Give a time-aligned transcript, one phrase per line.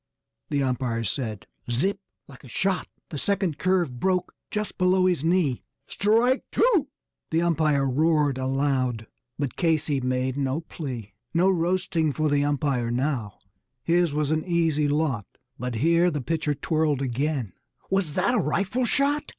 [0.49, 1.45] the umpire said.
[1.69, 1.99] Zip!
[2.27, 6.87] Like a shot, the second curve broke just below his knee "Strike two!"
[7.29, 9.05] the umpire roared aloud;
[9.37, 11.13] but Casey made no plea.
[11.35, 13.37] No roasting for the umpire now
[13.83, 15.27] his was an easy lot.
[15.59, 17.53] But here the pitcher twirled again
[17.91, 19.25] was that a rifle shot?